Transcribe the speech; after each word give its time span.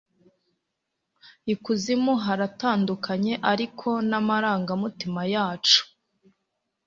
Ikuzimu 1.53 2.13
haratandukanye 2.25 3.33
ariko 3.51 3.89
n'amarangamutima 4.09 5.21
yacu 5.33 5.81